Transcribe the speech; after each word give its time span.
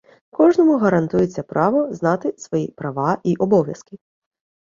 Кожному 0.29 0.77
гарантується 0.77 1.43
право 1.43 1.93
знати 1.93 2.33
свої 2.37 2.67
права 2.71 3.17
і 3.23 3.35
обов'язки 3.35 3.97